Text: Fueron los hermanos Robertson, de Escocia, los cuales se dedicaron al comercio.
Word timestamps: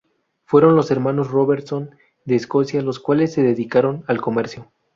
Fueron 0.45 0.75
los 0.75 0.89
hermanos 0.89 1.29
Robertson, 1.29 1.91
de 2.25 2.35
Escocia, 2.35 2.81
los 2.81 2.97
cuales 2.99 3.33
se 3.33 3.43
dedicaron 3.43 4.03
al 4.07 4.19
comercio. 4.19 4.71